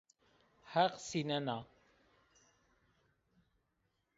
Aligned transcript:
Heq 0.73 0.93
sînena 1.07 1.57